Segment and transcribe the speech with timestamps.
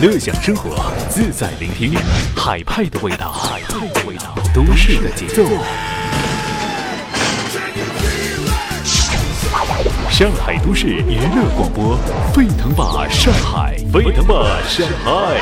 [0.00, 0.76] 乐享生活，
[1.10, 1.92] 自在聆听，
[2.36, 5.42] 海派的味道，海派的味道，都市的节奏。
[10.08, 11.98] 上海都市娱乐广播，
[12.32, 15.40] 沸腾吧上海，沸腾吧上海。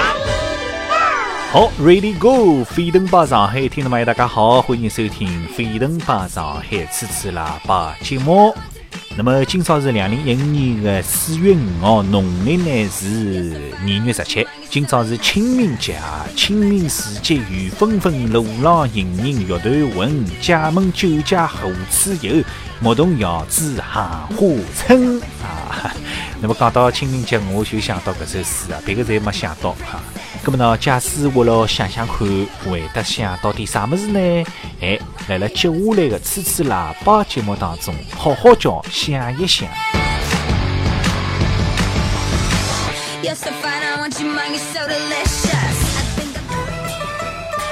[1.52, 8.54] 好，Ready Go，飞腾吧上海，听众朋友大家好，欢迎收听飞腾吧上海次次喇叭节目。
[9.18, 14.46] 那么今朝是两零一五年的四月五号，农历呢是二月十七。
[14.68, 20.22] 今朝是清明节啊，清明时节雨纷纷，路上行人欲断魂。
[20.43, 22.44] 家门酒家何处有？
[22.79, 24.29] 牧童遥指杏花
[24.76, 25.90] 村啊。
[26.43, 29.98] 那么讲到清明节，我就想到搿首诗啊，别个侪没想到哈。
[30.49, 32.19] 那么呢，假使我了想想看，
[32.64, 34.45] 会得想到点啥么子呢？
[34.81, 39.69] 哎，来了接下来的次次喇叭节目当中，好好叫想一想。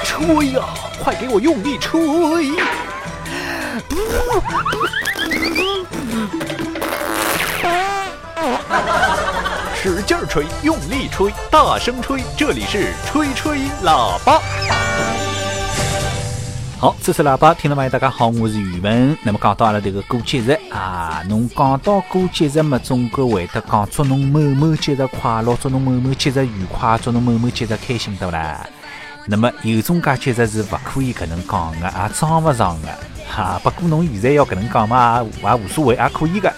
[0.03, 0.65] 吹呀，
[0.99, 2.51] 快给我用力吹！
[9.85, 14.41] 使劲吹，用力吹，大声吹，这里是吹吹喇叭。
[16.79, 19.15] 好，这是喇叭，听众朋友大家好，我是宇文。
[19.23, 28.67] 那么讲到阿拉这个过节日啊，侬讲到过节日嘛，总归会得讲祝侬某某节日快乐，祝侬某某节日愉快，祝侬某某节日开心，对不啦？
[29.27, 32.89] 那么有种介节日是勿可以搿能讲的，也装勿上的
[33.29, 33.61] 哈。
[33.63, 36.51] 不过侬现在要搿能讲嘛，也无所谓，也可以的。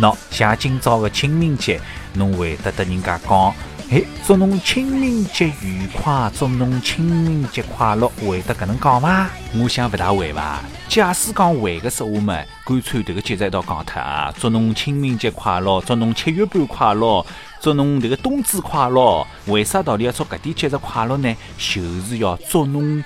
[0.00, 1.78] 喏，像今朝个清明节。
[2.14, 3.54] 侬会得得人家讲，
[3.90, 9.28] 哎，祝侬清明节愉快，祝侬清明节快乐，会得搿能讲吗？
[9.54, 10.60] 我想勿大会伐。
[10.88, 14.32] 假使讲会个说话嘛，干脆迭个节日一道讲脱啊！
[14.38, 17.24] 祝侬清明节快乐，祝侬七月半快乐，
[17.60, 19.26] 祝侬迭个冬至快乐。
[19.46, 21.36] 为啥道理要祝搿点节日快乐呢？
[21.56, 23.04] 就是要祝侬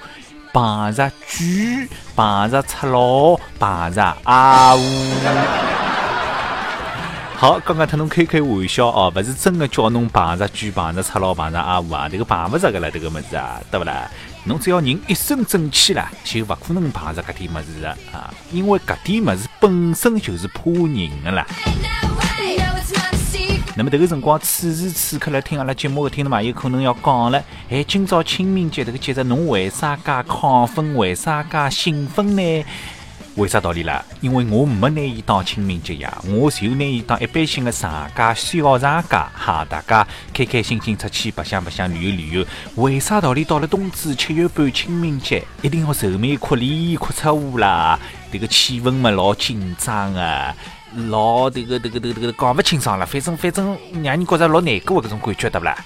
[0.52, 5.84] 碰着贵，碰着赤佬，碰着阿呜。
[7.44, 14.10] 好，刚刚特侬开开玩笑哦，勿是真的叫侬碰着猪、碰着赤佬、碰着阿五啊，这个碰勿着个了，这个么子啊，对不啦？
[14.44, 21.47] 侬只要人一身正气啦，就勿可能碰着搿点么子的啊，因为搿点么子本身就是怕人的啦。
[23.76, 30.94] 那么这个辰光，此时此刻来听阿拉节目的听众嘛，有可能要讲了，哎，今朝清明节这个节日，侬为啥介亢奋？
[30.94, 32.65] 为啥介兴奋呢？
[33.37, 34.05] 为啥道理啦？
[34.21, 42.47] 因为我没拿伊当清明节呀，我就拿伊当一般性的长假、小长假，哈，大家开开心心出去白相白相、旅游旅游。
[42.77, 47.99] 为啥道理到了冬至、七月半、清明节，一定要愁眉苦脸、哭出乌啦？
[48.31, 50.55] 这个气氛嘛，老紧张啊，
[51.09, 53.05] 老这个这个这个这个讲不清爽了。
[53.05, 55.77] 反正反正让人觉着老难过的这种感觉，对不啦？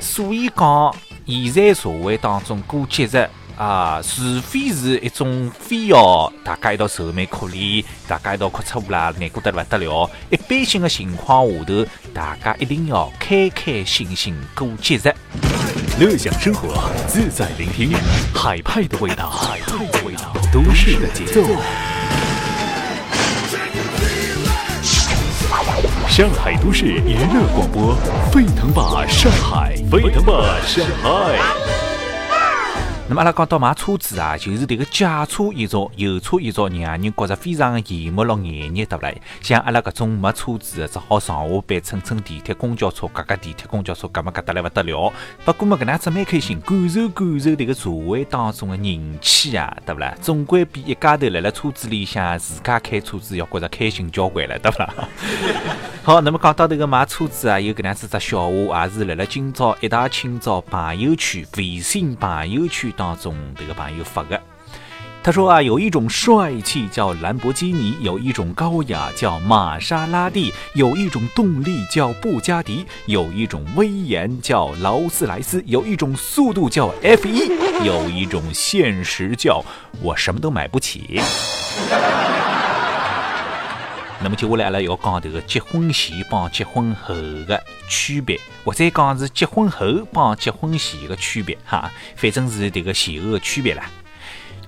[0.00, 0.94] 所以讲，
[1.26, 3.28] 现在社会当中过节日。
[3.56, 10.10] 啊，除非是一种非要大家一道愁眉苦脸，大家一道哭出乌啦，难过得不得了。
[10.30, 15.14] 一般性的情况下头，大家一定要开开心心过节日，
[16.00, 17.92] 乐享生活，自在聆听，
[18.34, 21.40] 海派的味道，海派的味道，都市的节奏。
[26.08, 27.96] 上海都市娱乐广播，
[28.32, 31.73] 沸腾吧上海，沸腾吧上海。
[33.06, 39.12] 那么阿拉讲到买车子啊，就是这个假车一族、有车一族，让人觉着非常羡慕咯、眼热，对不啦？
[39.42, 45.12] 像阿拉搿种没车子的，只好上下班乘乘地铁、公交车，夹夹地铁、公交车，搿么夹得来勿得了。
[45.44, 50.14] 不过嘛，搿能子蛮开心，感受感受这个社会当中的人气啊，对不啦？
[50.22, 54.94] 总归比一家头辣辣车子里向自家开车子要觉着开心交关了，对不啦？
[56.02, 62.93] 好，那么讲到这个买车子啊，有搿能子只笑话，也是辣辣今朝一大清早朋友圈、微信朋友圈。
[62.96, 64.40] 当中这个朋友发的，
[65.22, 77.48] 他说啊，有一种帅气叫兰博基尼，有一种高雅叫玛莎拉蒂，有一种动力叫布加迪，有一种威严叫劳斯莱斯，有一种速度叫 F 一，
[77.84, 79.64] 有一种现实叫
[80.02, 81.20] 我什么都买不起。
[84.24, 87.14] 那么接下来阿拉要讲迭个结婚前帮结婚后
[87.46, 93.84] 的区别，或者讲是结婚后帮结婚前的区别哈，反正是迭个前后的区别啦。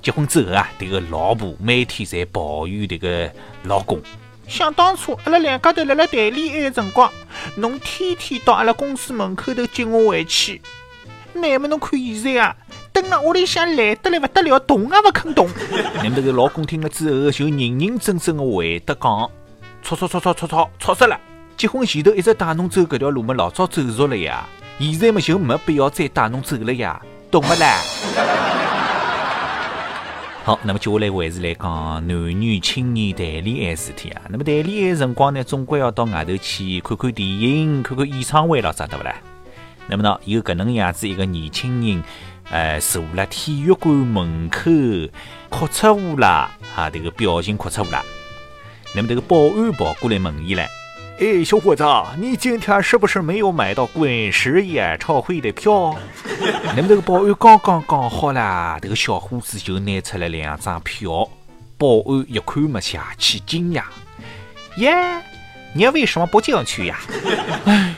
[0.02, 3.32] 结婚之后啊，这个老婆每天在抱怨迭个
[3.62, 3.98] 老公，
[4.46, 7.10] 想当初阿拉两家头辣辣谈恋爱的辰光，
[7.54, 10.60] 侬天天到阿拉公司门口头接我回去，
[11.32, 12.54] 那么侬看现在啊，
[12.92, 15.48] 蹲辣屋里向懒得来勿得了，动也勿肯动。
[15.96, 19.30] 那么这个老公听了之后，就认认真真的回答讲。
[19.86, 21.16] 吵吵吵吵吵吵吵死了！
[21.56, 24.44] 结婚前头一直带侬走搿条路嘛，老早走熟了呀。
[24.80, 27.00] 现在嘛就没必要再带侬走了呀，
[27.30, 27.78] 懂不啦？
[30.42, 34.22] 好，那么接下来还是来讲男女青年谈恋爱事体啊。
[34.28, 39.14] 那么谈恋爱辰光呢，总归要到外头去看看电影、看看演唱会了，啥对不啦？
[39.86, 42.02] 那么呢，有搿能样子一个年轻人，
[42.50, 44.68] 呃，坐辣体育馆门口
[45.48, 48.02] 哭出乌啦，啊，这个表情哭出乌啦。
[48.96, 50.66] 那么这个保安跑过来问伊了。
[51.20, 51.84] 哎，小伙子，
[52.18, 55.94] 你今天是不是没有买到滚石演唱会的票？
[56.74, 61.28] 那么这个保安刚刚讲好了，这个小伙子就拿出来两张票。
[61.76, 63.82] 保安一看没下去，惊讶：
[64.78, 64.94] 耶，
[65.74, 66.98] 你为什么不进去呀？
[67.66, 67.94] 哎，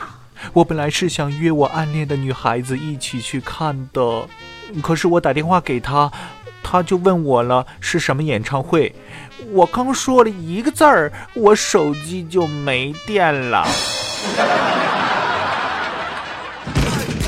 [0.52, 4.28] 我本来是想约我暗恋的女孩子一起去看的，
[4.82, 6.10] 可是我打电话给她。
[6.70, 8.94] 他就问我了是什么演唱会，
[9.52, 13.66] 我刚说了一个字儿，我手机就没电了。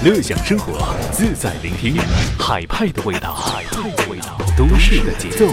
[0.05, 1.97] 乐享生活，自在聆听，
[2.39, 5.47] 海派的味道，海派的味道，都市的节奏。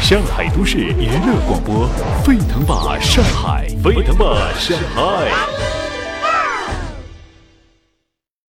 [0.00, 1.86] 上海都市娱乐广播，
[2.24, 4.24] 沸腾吧上海，沸腾吧
[4.58, 5.77] 上海。